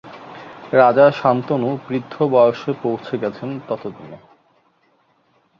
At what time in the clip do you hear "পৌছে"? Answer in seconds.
2.83-3.13